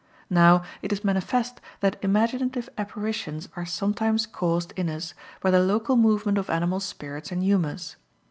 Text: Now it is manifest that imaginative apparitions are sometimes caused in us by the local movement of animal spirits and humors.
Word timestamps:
Now 0.31 0.63
it 0.81 0.91
is 0.91 1.03
manifest 1.03 1.61
that 1.81 1.99
imaginative 2.03 2.67
apparitions 2.75 3.49
are 3.55 3.67
sometimes 3.67 4.25
caused 4.25 4.73
in 4.75 4.89
us 4.89 5.13
by 5.41 5.51
the 5.51 5.59
local 5.59 5.95
movement 5.95 6.39
of 6.39 6.49
animal 6.49 6.79
spirits 6.79 7.31
and 7.31 7.43
humors. 7.43 7.97